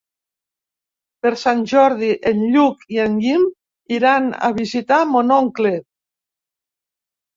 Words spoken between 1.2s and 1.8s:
Per Sant